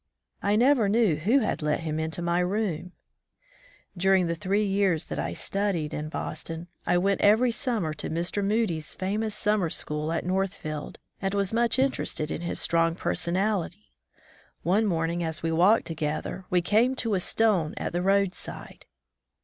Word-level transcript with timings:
I 0.41 0.55
never 0.55 0.89
knew 0.89 1.15
who 1.17 1.41
had 1.41 1.61
let 1.61 1.81
him 1.81 1.99
into 1.99 2.23
my 2.23 2.39
room! 2.39 2.93
During 3.95 4.25
the 4.25 4.33
three 4.33 4.65
years 4.65 5.05
that 5.05 5.19
I 5.19 5.33
studied 5.33 5.93
in 5.93 6.09
73 6.09 6.09
From 6.09 6.09
the 6.09 6.17
Deep 6.17 6.23
Woods 6.23 6.41
to 6.41 6.49
Cwilizalum 6.49 6.57
Boston, 6.57 6.67
I 6.87 6.97
went 6.97 7.21
every 7.21 7.51
summer 7.51 7.93
to 7.93 8.09
Mr. 8.09 8.43
Moody's 8.43 8.95
famous 8.95 9.35
summer 9.35 9.69
school 9.69 10.11
at 10.11 10.25
Northfield, 10.25 10.97
and 11.21 11.35
was 11.35 11.53
much 11.53 11.77
interested 11.77 12.31
in 12.31 12.41
his 12.41 12.59
strong 12.59 12.95
personality. 12.95 13.91
One 14.63 14.87
morning 14.87 15.21
as 15.23 15.43
we 15.43 15.51
walked 15.51 15.85
together, 15.85 16.45
we 16.49 16.63
came 16.63 16.95
to 16.95 17.13
a 17.13 17.19
stone 17.19 17.75
at 17.77 17.93
the 17.93 18.01
roadside. 18.01 18.87